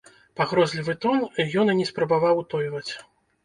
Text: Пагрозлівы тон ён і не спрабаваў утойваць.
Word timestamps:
Пагрозлівы 0.39 0.95
тон 1.05 1.21
ён 1.61 1.67
і 1.77 1.77
не 1.83 1.87
спрабаваў 1.93 2.35
утойваць. 2.45 2.87